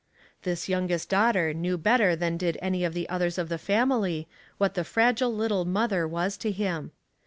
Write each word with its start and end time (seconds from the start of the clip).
This 0.41 0.67
youngest 0.67 1.09
daughter 1.09 1.53
knew 1.53 1.77
better 1.77 2.15
than 2.15 2.35
did 2.35 2.57
any 2.59 2.83
of 2.83 2.95
the 2.95 3.07
others 3.07 3.37
of 3.37 3.49
the 3.49 3.59
family 3.59 4.27
what 4.57 4.73
the 4.73 4.83
fragile 4.83 5.31
little 5.31 5.63
mother 5.63 6.07
was 6.07 6.37
to 6.37 6.49
him. 6.51 6.91